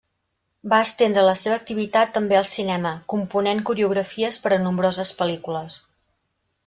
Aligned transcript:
Va 0.71 0.77
estendre 0.85 1.25
la 1.27 1.35
seva 1.41 1.57
activitat 1.59 2.15
també 2.15 2.39
al 2.39 2.49
cinema, 2.53 2.93
component 3.15 3.61
coreografies 3.71 4.41
per 4.47 4.53
a 4.59 4.59
nombroses 4.65 5.13
pel·lícules. 5.21 5.77